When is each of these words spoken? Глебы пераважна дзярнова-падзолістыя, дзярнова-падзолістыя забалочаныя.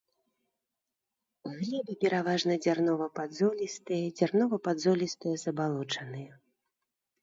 Глебы 1.57 1.93
пераважна 2.05 2.53
дзярнова-падзолістыя, 2.65 4.05
дзярнова-падзолістыя 4.19 5.35
забалочаныя. 5.47 6.33